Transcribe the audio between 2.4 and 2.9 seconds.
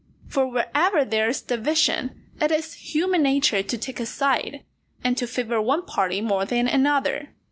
it is